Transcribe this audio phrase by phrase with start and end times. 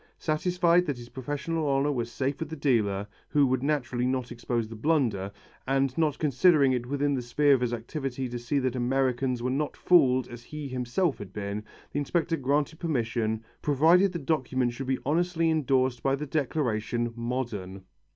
[0.17, 4.67] Satisfied that his professional honour was safe with the dealer, who would naturally not expose
[4.67, 5.31] the blunder,
[5.67, 9.51] and not considering it within the sphere of his activity to see that Americans were
[9.51, 14.87] not fooled as he himself had been, the inspector granted permission, provided the documents should
[14.87, 17.83] be honestly endorsed by the declaration "modern."